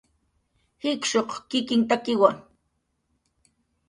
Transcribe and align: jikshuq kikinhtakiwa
jikshuq 0.81 1.29
kikinhtakiwa 1.49 2.29